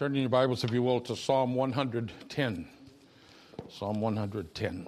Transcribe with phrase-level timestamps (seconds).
[0.00, 2.66] Turn in your Bibles, if you will, to Psalm 110.
[3.68, 4.86] Psalm 110.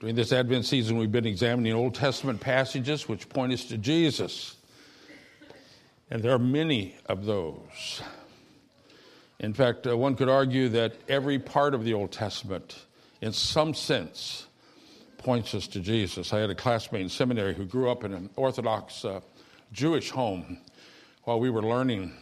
[0.00, 4.56] During this Advent season, we've been examining Old Testament passages which point us to Jesus.
[6.10, 8.02] And there are many of those.
[9.38, 12.84] In fact, uh, one could argue that every part of the Old Testament,
[13.20, 14.48] in some sense,
[15.24, 16.34] points us to Jesus.
[16.34, 19.20] I had a classmate in seminary who grew up in an Orthodox uh,
[19.72, 20.58] Jewish home.
[21.22, 22.12] While we were learning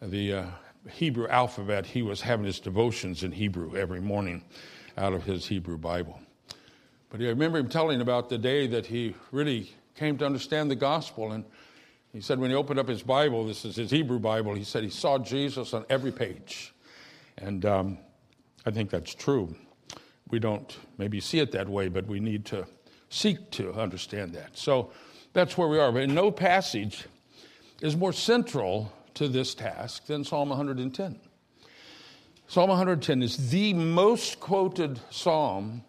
[0.00, 0.44] the uh,
[0.88, 4.44] Hebrew alphabet, he was having his devotions in Hebrew every morning
[4.96, 6.20] out of his Hebrew Bible.
[7.10, 10.76] But I remember him telling about the day that he really came to understand the
[10.76, 11.32] gospel.
[11.32, 11.44] And
[12.12, 14.84] he said when he opened up his Bible, this is his Hebrew Bible, he said
[14.84, 16.72] he saw Jesus on every page.
[17.38, 17.98] And um,
[18.64, 19.56] I think that's true.
[20.30, 22.66] We don't maybe see it that way, but we need to
[23.08, 24.56] seek to understand that.
[24.56, 24.92] So
[25.32, 25.92] that's where we are.
[25.92, 27.06] But no passage
[27.80, 31.20] is more central to this task than Psalm 110.
[32.46, 35.84] Psalm 110 is the most quoted psalm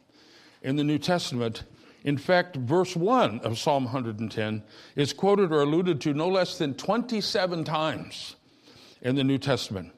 [0.62, 1.64] in the New Testament.
[2.04, 4.64] In fact, verse 1 of Psalm 110
[4.96, 8.36] is quoted or alluded to no less than 27 times
[9.02, 9.92] in the New Testament.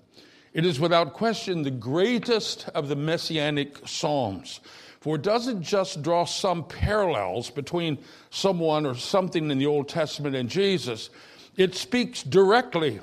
[0.53, 4.59] It is without question the greatest of the messianic psalms,
[5.01, 7.97] for it doesn't just draw some parallels between
[8.29, 11.09] someone or something in the Old Testament and Jesus,
[11.57, 12.99] it speaks directly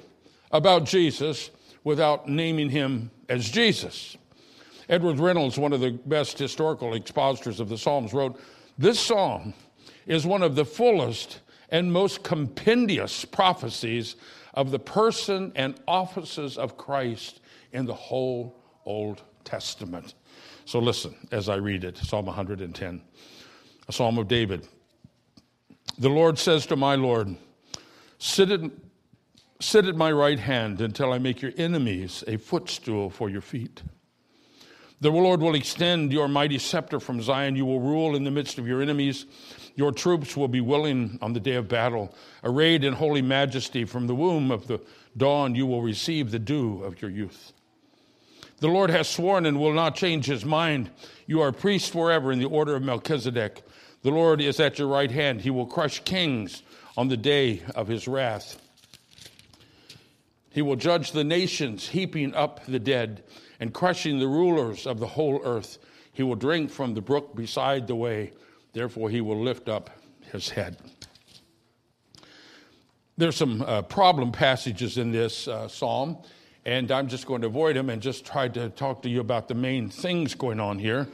[0.53, 1.51] about Jesus
[1.85, 4.17] without naming him as Jesus.
[4.89, 8.41] Edward Reynolds, one of the best historical expositors of the Psalms, wrote
[8.79, 9.55] This psalm
[10.07, 11.41] is one of the fullest
[11.71, 14.17] and most compendious prophecies
[14.55, 17.41] of the person and offices of Christ
[17.73, 20.15] in the whole Old Testament.
[20.65, 23.03] So listen as I read it Psalm 110,
[23.89, 24.67] a psalm of David.
[25.99, 27.37] The Lord says to my Lord,
[28.19, 28.61] Sit at,
[29.61, 33.83] sit at my right hand until I make your enemies a footstool for your feet.
[35.03, 37.57] The Lord will extend your mighty scepter from Zion.
[37.57, 39.25] You will rule in the midst of your enemies.
[39.75, 42.15] Your troops will be willing on the day of battle.
[42.45, 44.79] Arrayed in holy majesty from the womb of the
[45.17, 47.55] dawn, you will receive the dew of your youth.
[48.59, 50.91] The Lord has sworn and will not change his mind.
[51.27, 53.63] You are priests forever in the order of Melchizedek.
[54.03, 55.41] The Lord is at your right hand.
[55.41, 56.63] He will crush kings
[56.99, 58.61] on the day of his wrath.
[60.51, 63.23] He will judge the nations, heaping up the dead
[63.61, 65.79] and crushing the rulers of the whole earth.
[66.13, 68.33] He will drink from the brook beside the way,
[68.73, 69.91] therefore, he will lift up
[70.33, 70.79] his head.
[73.17, 76.17] There's some uh, problem passages in this uh, psalm,
[76.65, 79.47] and I'm just going to avoid them and just try to talk to you about
[79.47, 81.07] the main things going on here.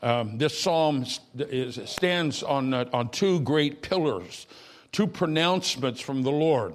[0.00, 1.04] Um, this psalm
[1.36, 4.46] is, stands on, uh, on two great pillars,
[4.92, 6.74] two pronouncements from the Lord.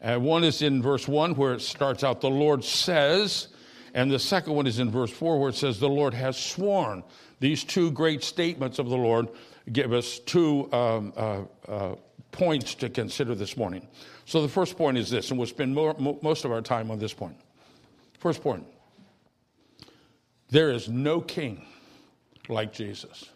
[0.00, 3.48] Uh, one is in verse 1 where it starts out, The Lord says,
[3.94, 7.04] and the second one is in verse 4 where it says, The Lord has sworn.
[7.40, 9.28] These two great statements of the Lord
[9.70, 11.94] give us two um, uh, uh,
[12.30, 13.86] points to consider this morning.
[14.24, 16.98] So the first point is this, and we'll spend more, most of our time on
[16.98, 17.36] this point.
[18.18, 18.66] First point
[20.48, 21.66] there is no king
[22.48, 23.30] like Jesus.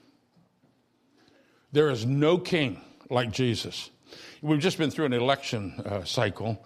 [1.72, 2.80] There is no king
[3.10, 3.90] like Jesus.
[4.42, 6.64] We've just been through an election uh, cycle,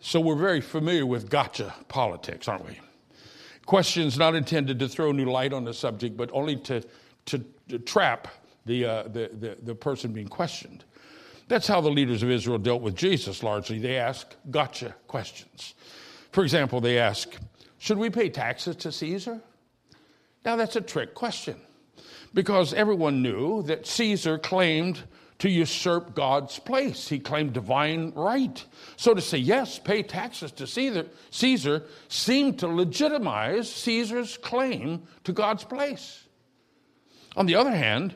[0.00, 2.80] so we're very familiar with gotcha politics, aren't we?
[3.68, 6.82] Questions not intended to throw new light on the subject, but only to,
[7.26, 8.28] to, to trap
[8.64, 10.84] the, uh, the, the, the person being questioned.
[11.48, 13.78] That's how the leaders of Israel dealt with Jesus largely.
[13.78, 15.74] They ask gotcha questions.
[16.32, 17.36] For example, they ask,
[17.76, 19.38] Should we pay taxes to Caesar?
[20.46, 21.60] Now, that's a trick question
[22.32, 25.02] because everyone knew that Caesar claimed
[25.38, 27.08] to usurp God's place.
[27.08, 28.64] He claimed divine right.
[28.96, 35.32] So to say, yes, pay taxes to Caesar, Caesar seemed to legitimize Caesar's claim to
[35.32, 36.24] God's place.
[37.36, 38.14] On the other hand,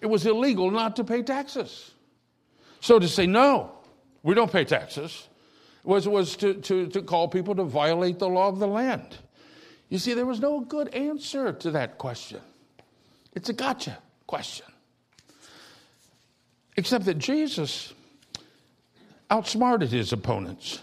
[0.00, 1.92] it was illegal not to pay taxes.
[2.80, 3.72] So to say, no,
[4.22, 5.28] we don't pay taxes,
[5.84, 9.18] was, was to, to, to call people to violate the law of the land.
[9.88, 12.40] You see, there was no good answer to that question.
[13.34, 14.66] It's a gotcha question.
[16.76, 17.92] Except that Jesus
[19.30, 20.80] outsmarted his opponents.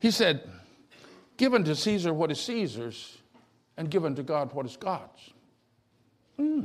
[0.00, 0.48] He said,
[1.36, 3.18] Give unto Caesar what is Caesar's,
[3.76, 5.30] and give unto God what is God's.
[6.36, 6.64] Hmm.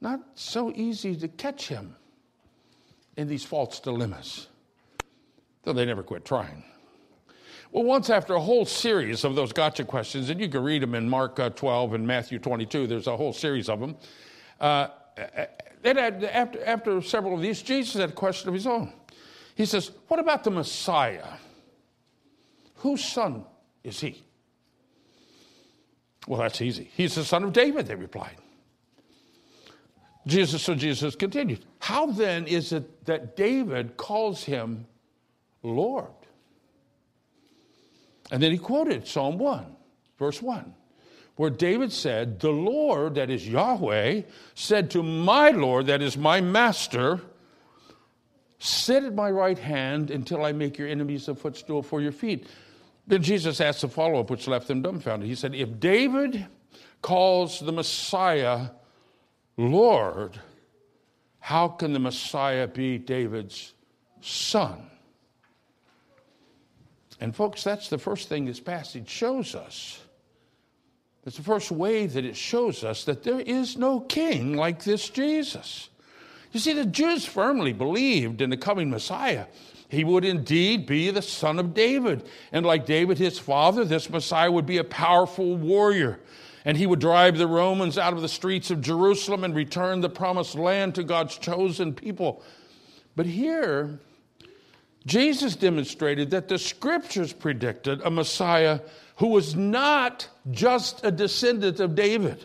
[0.00, 1.96] Not so easy to catch him
[3.16, 4.48] in these false dilemmas,
[5.62, 6.64] though they never quit trying.
[7.70, 10.94] Well, once after a whole series of those gotcha questions, and you can read them
[10.94, 13.96] in Mark uh, 12 and Matthew 22, there's a whole series of them.
[14.60, 14.88] Uh,
[15.82, 18.92] Then after, after several of these, Jesus had a question of his own.
[19.54, 21.26] He says, What about the Messiah?
[22.76, 23.44] Whose son
[23.84, 24.22] is he?
[26.26, 26.90] Well, that's easy.
[26.96, 28.36] He's the son of David, they replied.
[30.26, 34.86] Jesus, so Jesus continued, How then is it that David calls him
[35.62, 36.12] Lord?
[38.30, 39.66] And then he quoted Psalm 1,
[40.18, 40.72] verse 1,
[41.36, 44.22] where David said, The Lord, that is Yahweh,
[44.54, 47.20] said to my Lord, that is my master,
[48.64, 52.46] Sit at my right hand until I make your enemies a footstool for your feet.
[53.08, 55.28] Then Jesus asked a follow up, which left them dumbfounded.
[55.28, 56.46] He said, If David
[57.00, 58.68] calls the Messiah
[59.56, 60.38] Lord,
[61.40, 63.74] how can the Messiah be David's
[64.20, 64.86] son?
[67.18, 70.01] And, folks, that's the first thing this passage shows us.
[71.24, 75.08] It's the first way that it shows us that there is no king like this
[75.08, 75.88] Jesus.
[76.50, 79.46] You see, the Jews firmly believed in the coming Messiah.
[79.88, 82.28] He would indeed be the son of David.
[82.50, 86.18] And like David, his father, this Messiah would be a powerful warrior.
[86.64, 90.08] And he would drive the Romans out of the streets of Jerusalem and return the
[90.08, 92.42] promised land to God's chosen people.
[93.16, 94.00] But here,
[95.06, 98.80] Jesus demonstrated that the scriptures predicted a Messiah
[99.22, 102.44] who was not just a descendant of David.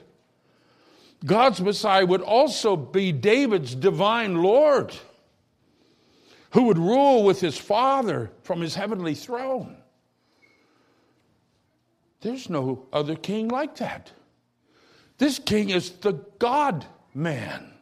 [1.25, 4.95] God's Messiah would also be David's divine Lord,
[6.51, 9.75] who would rule with his Father from his heavenly throne.
[12.21, 14.11] There's no other king like that.
[15.17, 17.73] This king is the God man.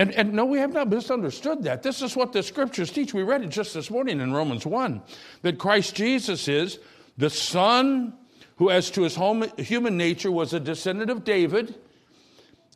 [0.00, 1.82] And, and no, we have not misunderstood that.
[1.82, 3.12] This is what the scriptures teach.
[3.12, 5.02] We read it just this morning in Romans 1
[5.42, 6.78] that Christ Jesus is
[7.18, 8.14] the Son
[8.56, 9.18] who, as to his
[9.58, 11.74] human nature, was a descendant of David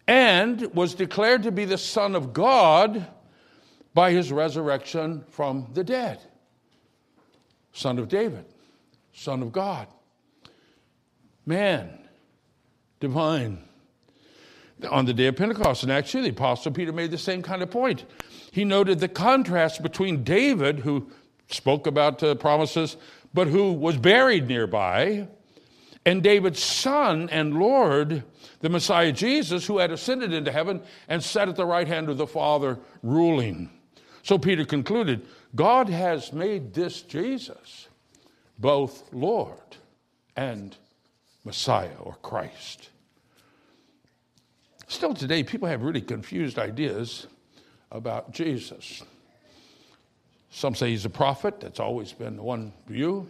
[0.07, 3.07] and was declared to be the Son of God
[3.95, 6.21] by his resurrection from the dead.
[7.73, 8.45] Son of David,
[9.15, 9.87] Son of God,
[11.47, 12.01] man,
[13.01, 13.65] divine
[14.91, 15.83] on the day of Pentecost.
[15.83, 18.05] And actually, the Apostle Peter made the same kind of point.
[18.51, 21.11] He noted the contrast between David, who
[21.49, 22.97] spoke about uh, promises,
[23.33, 25.29] but who was buried nearby,
[26.07, 28.23] and David's son and Lord,
[28.61, 32.19] the Messiah Jesus, who had ascended into heaven and sat at the right hand of
[32.19, 33.71] the Father, ruling.
[34.23, 37.89] So Peter concluded God has made this Jesus
[38.59, 39.77] both Lord
[40.37, 40.77] and
[41.45, 42.91] Messiah or Christ.
[44.87, 47.27] Still today, people have really confused ideas
[47.91, 49.03] about Jesus.
[50.51, 53.29] Some say he's a prophet, that's always been the one view.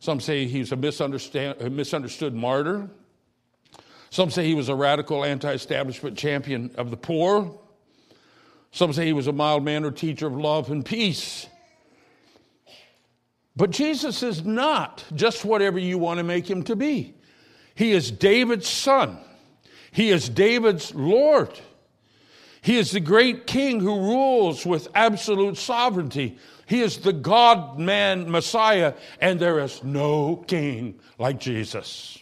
[0.00, 2.88] Some say he's a, a misunderstood martyr.
[4.10, 7.58] Some say he was a radical anti establishment champion of the poor.
[8.70, 11.46] Some say he was a mild mannered teacher of love and peace.
[13.56, 17.14] But Jesus is not just whatever you want to make him to be.
[17.74, 19.18] He is David's son.
[19.96, 21.58] He is David's Lord.
[22.60, 26.36] He is the great king who rules with absolute sovereignty.
[26.66, 32.18] He is the God man Messiah, and there is no king like Jesus.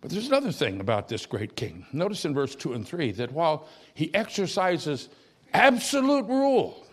[0.00, 1.86] But there's another thing about this great king.
[1.92, 5.08] Notice in verse 2 and 3 that while he exercises
[5.52, 6.84] absolute rule,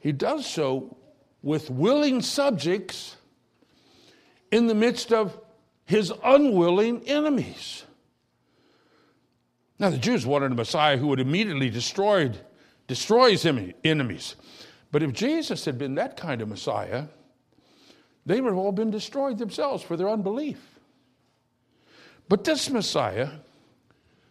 [0.00, 0.96] he does so
[1.42, 3.14] with willing subjects
[4.50, 5.38] in the midst of
[5.92, 7.84] his unwilling enemies.
[9.78, 12.32] Now, the Jews wanted a Messiah who would immediately destroy
[12.86, 14.36] destroys enemies.
[14.90, 17.04] But if Jesus had been that kind of Messiah,
[18.24, 20.58] they would have all been destroyed themselves for their unbelief.
[22.26, 23.28] But this Messiah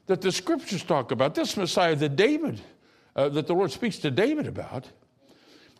[0.08, 2.60] that the scriptures talk about, this Messiah that David,
[3.16, 4.90] uh, that the Lord speaks to David about,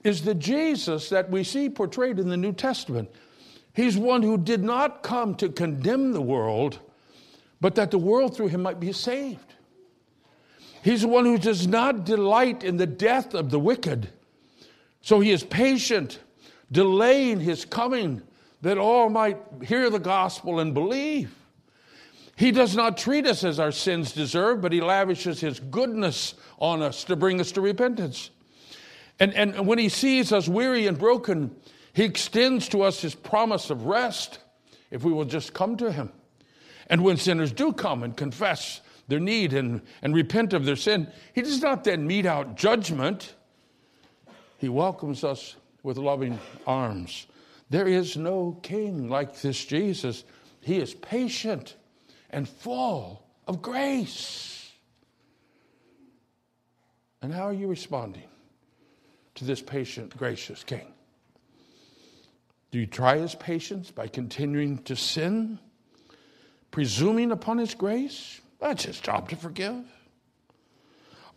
[0.04, 3.10] is the Jesus that we see portrayed in the New Testament.
[3.74, 6.80] He's one who did not come to condemn the world,
[7.62, 9.54] but that the world through him might be saved.
[10.84, 14.10] He's one who does not delight in the death of the wicked.
[15.02, 16.20] So he is patient,
[16.72, 18.22] delaying his coming
[18.62, 21.36] that all might hear the gospel and believe.
[22.36, 26.82] He does not treat us as our sins deserve, but he lavishes his goodness on
[26.82, 28.32] us to bring us to repentance.
[29.20, 31.56] And, and when he sees us weary and broken,
[31.94, 34.40] he extends to us his promise of rest
[34.90, 36.12] if we will just come to him.
[36.88, 41.12] And when sinners do come and confess their need and, and repent of their sin,
[41.34, 43.36] he does not then mete out judgment.
[44.58, 47.28] He welcomes us with loving arms.
[47.70, 50.24] There is no king like this Jesus.
[50.62, 51.76] He is patient
[52.30, 54.72] and full of grace.
[57.22, 58.30] And how are you responding
[59.36, 60.94] to this patient, gracious King?
[62.72, 65.60] Do you try his patience by continuing to sin,
[66.72, 68.40] presuming upon his grace?
[68.60, 69.84] That's his job to forgive.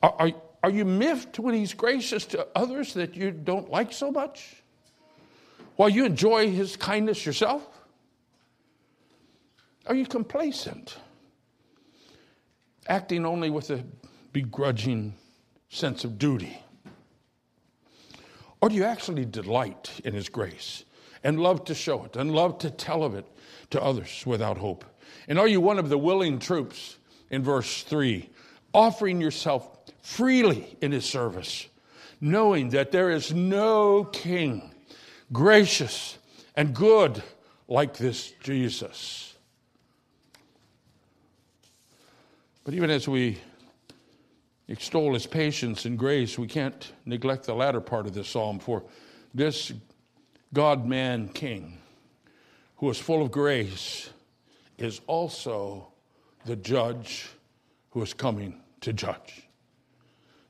[0.00, 0.30] Are, are,
[0.62, 4.62] are you miffed when he's gracious to others that you don't like so much?
[5.76, 7.66] While you enjoy his kindness yourself?
[9.86, 10.96] Are you complacent?
[12.86, 13.84] Acting only with a
[14.32, 15.14] begrudging
[15.68, 16.56] sense of duty?
[18.60, 20.84] Or do you actually delight in his grace
[21.24, 23.26] and love to show it and love to tell of it
[23.70, 24.84] to others without hope?
[25.26, 26.98] And are you one of the willing troops
[27.30, 28.28] in verse 3,
[28.72, 29.68] offering yourself
[30.02, 31.66] freely in his service,
[32.20, 34.70] knowing that there is no king
[35.32, 36.18] gracious
[36.54, 37.22] and good
[37.66, 39.34] like this Jesus?
[42.64, 43.38] But even as we
[44.68, 48.82] extol his patience and grace, we can't neglect the latter part of this psalm, for
[49.34, 49.72] this
[50.54, 51.78] God man king,
[52.76, 54.08] who is full of grace,
[54.78, 55.88] is also
[56.46, 57.28] the judge
[57.90, 59.48] who is coming to judge.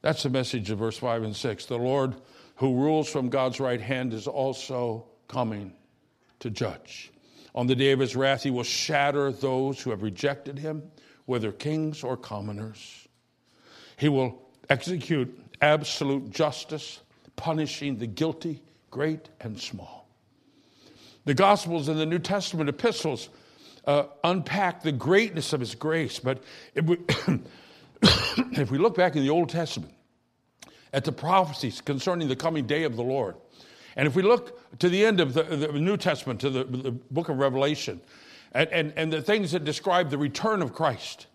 [0.02, 1.66] That's the message of verse 5 and 6.
[1.66, 2.14] The Lord
[2.56, 5.73] who rules from God's right hand is also coming
[6.40, 7.11] to judge.
[7.54, 10.82] On the day of his wrath, he will shatter those who have rejected him,
[11.25, 13.08] whether kings or commoners.
[13.96, 17.00] He will execute absolute justice,
[17.37, 18.62] punishing the guilty,
[18.94, 20.06] great and small.
[21.24, 23.28] The Gospels and the New Testament epistles
[23.88, 26.44] uh, unpack the greatness of His grace, but
[26.76, 26.98] if we,
[28.52, 29.92] if we look back in the Old Testament
[30.92, 33.34] at the prophecies concerning the coming day of the Lord,
[33.96, 36.92] and if we look to the end of the, the New Testament, to the, the,
[36.92, 38.00] book of Revelation,
[38.52, 41.26] and, and, and the things that describe the return of Christ,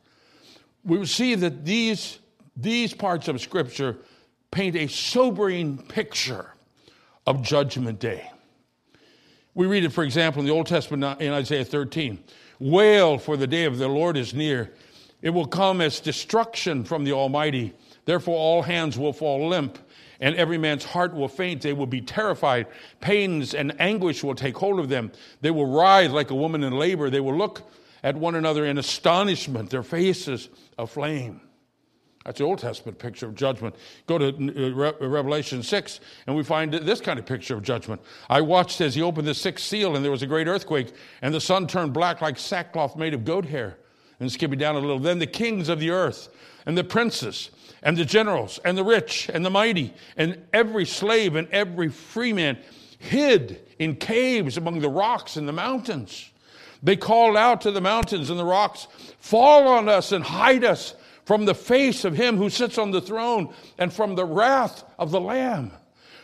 [0.85, 2.19] we will see that these
[2.55, 3.97] these parts of Scripture
[4.49, 6.53] paint a sobering picture
[7.29, 8.27] of Judgment Day.
[9.53, 12.17] We read it, for example, in the Old Testament in Isaiah 13
[12.59, 14.74] Wail, for the day of the Lord is near.
[15.21, 17.75] It will come as destruction from the Almighty.
[18.05, 19.77] Therefore, all hands will fall limp,
[20.19, 21.62] and every man's heart will faint.
[21.62, 22.65] They will be terrified.
[23.00, 25.12] Pains and anguish will take hold of them.
[25.41, 27.12] They will writhe like a woman in labor.
[27.12, 27.71] They will look
[28.01, 31.41] at one another in astonishment, their faces aflame.
[32.29, 33.74] That's the Old Testament picture of judgment.
[34.05, 38.00] Go to uh, uh, Revelation 6, and we find this kind of picture of judgment.
[38.29, 40.93] I watched as he opened the sixth seal, and there was a great earthquake,
[41.24, 43.77] and the sun turned black like sackcloth made of goat hair.
[44.19, 46.29] And skipping down a little, then the kings of the earth,
[46.67, 47.50] and the princes,
[47.81, 52.31] and the generals, and the rich, and the mighty, and every slave and every free
[52.31, 52.59] man
[53.00, 56.29] hid in caves among the rocks and the mountains.
[56.83, 58.88] They called out to the mountains and the rocks,
[59.19, 60.93] Fall on us and hide us
[61.29, 65.12] from the face of him who sits on the throne and from the wrath of
[65.12, 65.71] the Lamb.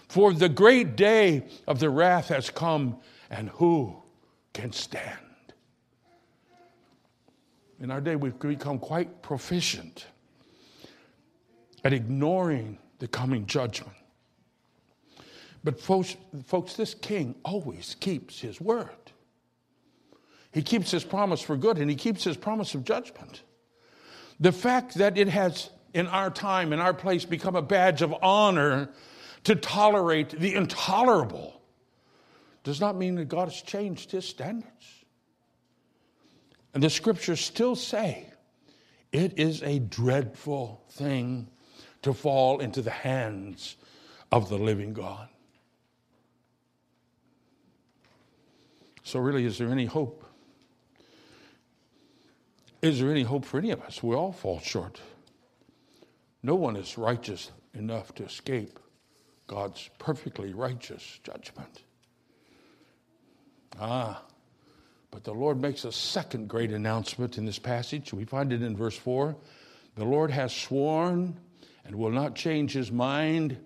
[0.08, 2.98] For the great day of the wrath has come,
[3.30, 3.96] and who
[4.52, 5.20] can stand?
[7.80, 10.08] In our day, we've become quite proficient
[11.84, 13.94] at ignoring the coming judgment.
[15.64, 18.90] But, folks, folks, this king always keeps his word.
[20.52, 23.44] He keeps his promise for good, and he keeps his promise of judgment.
[24.40, 28.14] The fact that it has, in our time, in our place, become a badge of
[28.22, 28.90] honor
[29.46, 31.62] to tolerate the intolerable
[32.64, 35.06] does not mean that God has changed his standards.
[36.74, 38.34] And the scriptures still say
[39.14, 41.48] it is a dreadful thing
[42.02, 43.78] to fall into the hands
[44.32, 45.30] of the living God.
[49.04, 50.25] So, really, is there any hope?
[52.86, 54.04] Is there any hope for any of us?
[54.04, 55.02] We all fall short.
[56.44, 58.78] No one is righteous enough to escape
[59.48, 61.82] God's perfectly righteous judgment.
[63.80, 64.22] Ah,
[65.10, 68.14] but the Lord makes a second great announcement in this passage.
[68.14, 69.36] We find it in verse 4.
[69.96, 71.40] The Lord has sworn
[71.86, 73.58] and will not change his mind,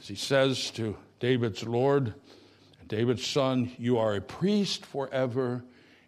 [0.00, 2.14] as he says to David's Lord
[2.80, 5.62] and David's son, You are a priest forever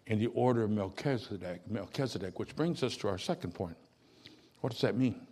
[0.07, 3.75] in the order of Melchizedek, Melchizedek, which brings us to our second point.
[4.61, 5.25] What does that mean?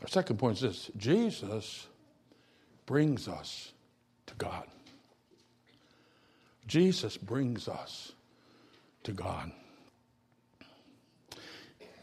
[0.00, 1.86] Our second point is this Jesus
[2.86, 3.72] brings us
[4.26, 4.66] to God.
[6.66, 8.12] Jesus brings us
[9.04, 9.52] to God.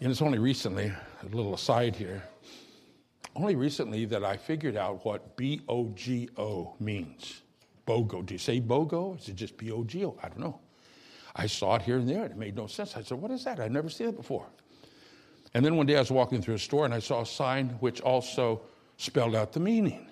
[0.02, 2.24] And it's only recently, a little aside here,
[3.36, 7.42] only recently that I figured out what B O G O means.
[7.90, 8.24] BOGO.
[8.24, 9.20] Do you say BOGO?
[9.20, 10.16] Is it just B O G O?
[10.22, 10.60] I don't know.
[11.36, 12.96] I saw it here and there, and it made no sense.
[12.96, 13.60] I said, What is that?
[13.60, 14.46] I've never seen it before.
[15.56, 17.70] And then one day I was walking through a store and I saw a sign
[17.80, 18.62] which also
[18.98, 20.06] spelled out the meaning.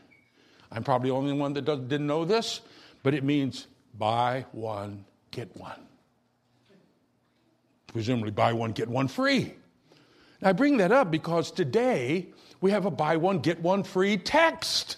[0.71, 2.61] I'm probably the only one that didn't know this,
[3.03, 5.79] but it means buy one, get one.
[7.85, 9.53] Presumably, buy one, get one free.
[10.41, 12.27] Now, I bring that up because today
[12.59, 14.97] we have a buy one, get one free text.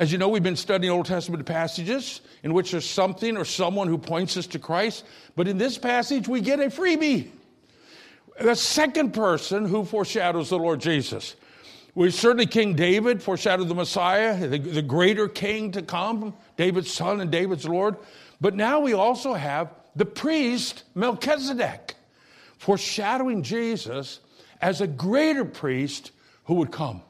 [0.00, 3.86] As you know, we've been studying Old Testament passages in which there's something or someone
[3.86, 5.04] who points us to Christ,
[5.36, 7.28] but in this passage we get a freebie.
[8.40, 11.36] The second person who foreshadows the Lord Jesus.
[11.94, 17.20] We certainly King David foreshadowed the Messiah, the, the greater king to come, David's son
[17.20, 17.96] and David's Lord.
[18.40, 21.94] But now we also have the priest Melchizedek,
[22.56, 24.20] foreshadowing Jesus
[24.62, 26.12] as a greater priest
[26.44, 27.02] who would come.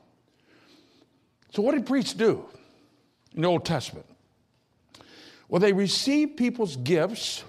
[1.53, 2.47] So, what did priests do
[3.35, 4.07] in the Old Testament?
[5.49, 7.45] Well, they received people's gifts.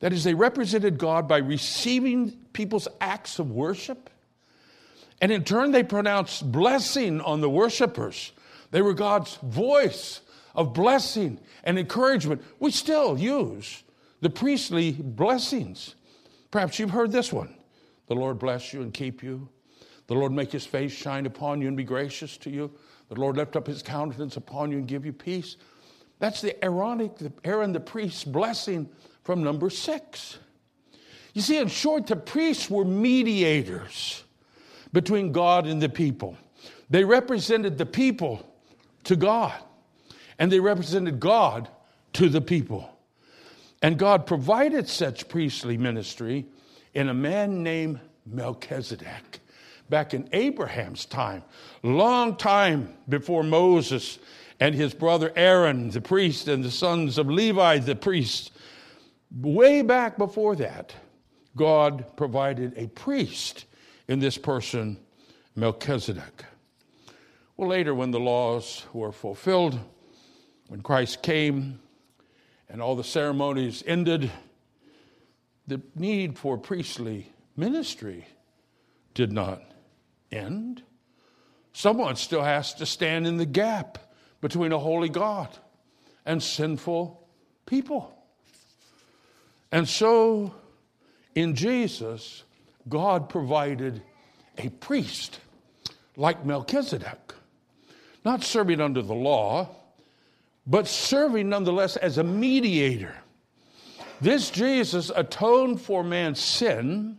[0.00, 4.10] That is, they represented God by receiving people's acts of worship.
[5.20, 8.32] And in turn, they pronounced blessing on the worshipers.
[8.70, 10.20] They were God's voice
[10.54, 12.42] of blessing and encouragement.
[12.60, 13.82] We still use
[14.20, 15.94] the priestly blessings.
[16.50, 17.54] Perhaps you've heard this one
[18.06, 19.48] The Lord bless you and keep you.
[20.08, 22.70] The Lord make his face shine upon you and be gracious to you.
[23.08, 25.56] The Lord lift up his countenance upon you and give you peace.
[26.18, 28.88] That's the Aaronic, the Aaron the priest's blessing
[29.22, 30.38] from number six.
[31.32, 34.24] You see, in short, the priests were mediators
[34.92, 36.36] between God and the people.
[36.90, 38.42] They represented the people
[39.04, 39.54] to God,
[40.38, 41.68] and they represented God
[42.14, 42.90] to the people.
[43.82, 46.46] And God provided such priestly ministry
[46.94, 49.40] in a man named Melchizedek
[49.88, 51.42] back in Abraham's time,
[51.82, 54.18] long time before Moses
[54.60, 58.52] and his brother Aaron, the priest, and the sons of Levi, the priest.
[59.30, 60.94] Way back before that,
[61.56, 63.66] God provided a priest
[64.08, 64.98] in this person,
[65.54, 66.44] Melchizedek.
[67.56, 69.78] Well, later, when the laws were fulfilled,
[70.68, 71.80] when Christ came
[72.68, 74.30] and all the ceremonies ended,
[75.66, 78.26] the need for priestly ministry
[79.14, 79.62] did not
[80.30, 80.82] end.
[81.72, 83.98] Someone still has to stand in the gap
[84.40, 85.48] between a holy God
[86.26, 87.26] and sinful
[87.66, 88.14] people.
[89.70, 90.54] And so,
[91.34, 92.44] in Jesus,
[92.88, 94.02] God provided
[94.56, 95.40] a priest
[96.16, 97.34] like Melchizedek,
[98.24, 99.68] not serving under the law,
[100.66, 103.14] but serving nonetheless as a mediator.
[104.20, 107.18] This Jesus atoned for man's sin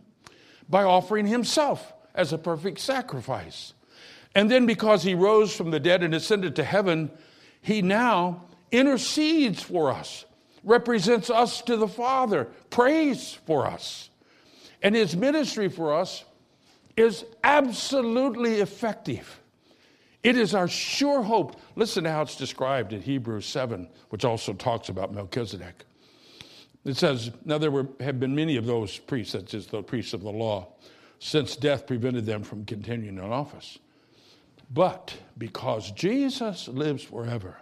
[0.68, 3.74] by offering himself as a perfect sacrifice.
[4.34, 7.10] And then, because he rose from the dead and ascended to heaven,
[7.60, 10.24] he now intercedes for us,
[10.62, 14.10] represents us to the Father, prays for us.
[14.82, 16.24] And his ministry for us
[16.96, 19.40] is absolutely effective.
[20.22, 21.60] It is our sure hope.
[21.76, 25.84] Listen to how it's described in Hebrews 7, which also talks about Melchizedek.
[26.84, 30.12] It says, Now there were, have been many of those priests, that is, the priests
[30.12, 30.68] of the law,
[31.20, 33.78] since death prevented them from continuing in office.
[34.72, 37.58] But because Jesus lives forever,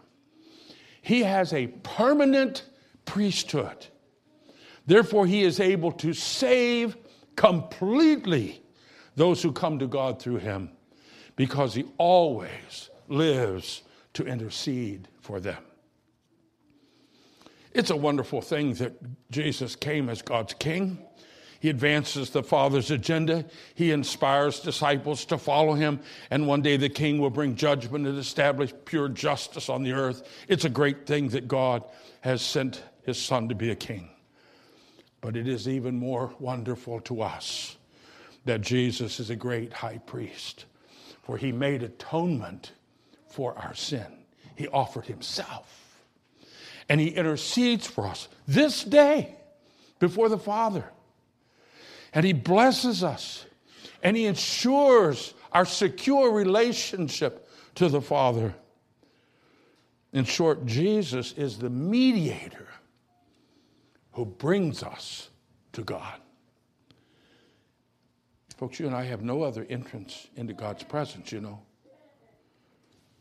[1.03, 2.64] he has a permanent
[3.05, 3.87] priesthood.
[4.87, 6.97] Therefore, he is able to save
[7.37, 8.62] completely
[9.16, 10.71] those who come to God through him
[11.35, 13.83] because he always lives
[14.14, 15.62] to intercede for them.
[17.73, 18.92] It's a wonderful thing that
[19.31, 21.05] Jesus came as God's king.
[21.61, 23.44] He advances the Father's agenda.
[23.75, 26.01] He inspires disciples to follow him.
[26.31, 30.23] And one day the king will bring judgment and establish pure justice on the earth.
[30.47, 31.83] It's a great thing that God
[32.21, 34.09] has sent his son to be a king.
[35.21, 37.77] But it is even more wonderful to us
[38.44, 40.64] that Jesus is a great high priest,
[41.23, 42.73] for he made atonement
[43.27, 44.07] for our sin.
[44.55, 46.01] He offered himself,
[46.88, 49.37] and he intercedes for us this day
[49.99, 50.85] before the Father.
[52.14, 53.44] And he blesses us,
[54.03, 58.55] and he ensures our secure relationship to the Father.
[60.12, 62.68] In short, Jesus is the mediator
[64.12, 65.29] who brings us
[65.73, 66.21] to God.
[68.57, 71.61] Folks, you and I have no other entrance into God's presence, you know.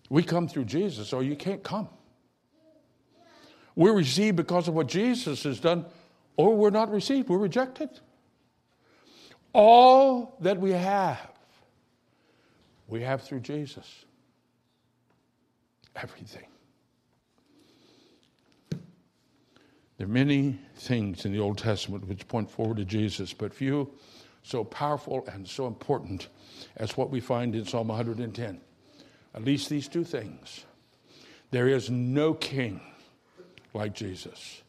[0.10, 1.90] We come through Jesus, or you can't come.
[3.76, 5.86] We're received because of what Jesus has done,
[6.38, 7.90] or we're not received, we're rejected.
[9.54, 11.32] All that we have,
[12.88, 14.06] we have through Jesus.
[15.96, 16.48] Everything.
[19.98, 23.92] There are many things in the Old Testament which point forward to Jesus, but few
[24.48, 26.30] so powerful and so important
[26.78, 28.62] as what we find in Psalm 110.
[29.36, 30.66] At least these two things.
[31.52, 32.80] There is no king
[33.74, 34.62] like Jesus.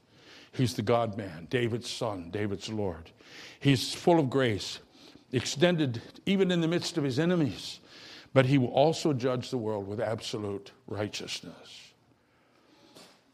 [0.53, 3.11] He's the God man, David's son, David's Lord.
[3.61, 4.79] He's full of grace,
[5.33, 7.81] extended even in the midst of his enemies,
[8.33, 11.93] but he will also judge the world with absolute righteousness.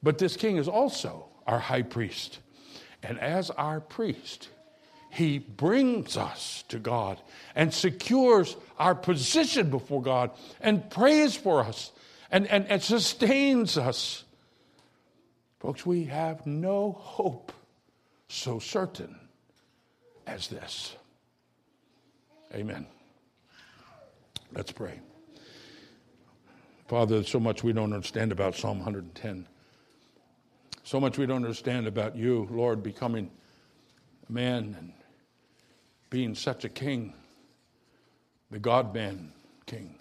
[0.03, 2.39] But this king is also our high priest.
[3.03, 4.49] And as our priest,
[5.11, 7.21] he brings us to God
[7.55, 11.93] and secures our position before God and prays for us
[12.31, 14.24] and, and, and sustains us.
[15.65, 17.51] Folks, we have no hope
[18.29, 19.19] so certain
[20.27, 20.95] as this.
[22.53, 22.87] Amen.
[24.53, 25.01] Let's pray.
[26.87, 29.49] Father, so much we don't understand about Psalm 110.
[30.83, 33.31] So much we don't understand about you, Lord, becoming
[34.29, 34.93] a man and
[36.11, 37.15] being such a king,
[38.51, 39.33] the God man
[39.65, 39.95] king.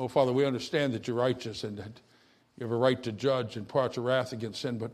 [0.00, 2.00] Oh, Father, we understand that you're righteous and that
[2.60, 4.92] you have a right to judge and pour out your wrath against sin, but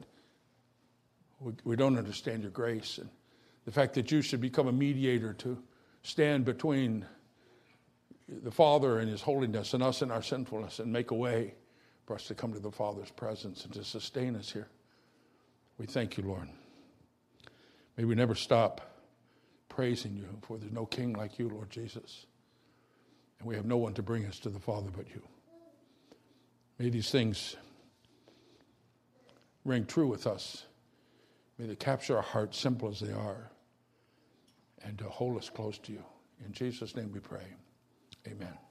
[1.41, 3.11] we, we don't understand your grace and
[3.65, 5.59] the fact that you should become a mediator to
[6.03, 7.05] stand between
[8.29, 11.55] the Father and His holiness and us and our sinfulness and make a way
[12.07, 14.69] for us to come to the Father's presence and to sustain us here.
[15.79, 16.49] We thank you, Lord.
[17.97, 18.81] May we never stop
[19.69, 22.27] praising you, for there's no king like you, Lord Jesus.
[23.41, 25.21] And we have no one to bring us to the Father but you.
[26.79, 27.57] May these things
[29.65, 30.65] ring true with us.
[31.59, 33.51] May they capture our hearts, simple as they are,
[34.85, 36.05] and to hold us close to you.
[36.45, 37.47] In Jesus' name we pray.
[38.27, 38.66] Amen.